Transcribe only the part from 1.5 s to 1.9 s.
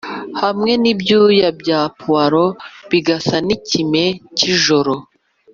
bya